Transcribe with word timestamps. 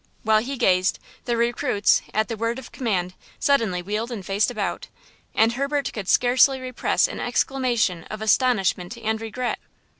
While 0.23 0.41
he 0.41 0.57
gazed, 0.57 0.97
the 1.25 1.37
recruits, 1.37 2.01
at 2.11 2.27
the 2.27 2.35
word 2.35 2.57
of 2.57 2.71
command, 2.71 3.13
suddenly 3.37 3.83
wheeled 3.83 4.11
and 4.11 4.25
faced 4.25 4.49
about. 4.49 4.87
And 5.35 5.53
Herbert 5.53 5.93
could 5.93 6.09
scarcely 6.09 6.59
repress 6.59 7.07
an 7.07 7.19
exclamation 7.19 8.05
of 8.05 8.19
astonishment 8.19 8.97
and 8.97 9.21
regret. 9.21 9.59